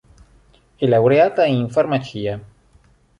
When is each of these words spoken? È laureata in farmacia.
È 0.77 0.87
laureata 0.87 1.45
in 1.45 1.69
farmacia. 1.69 2.41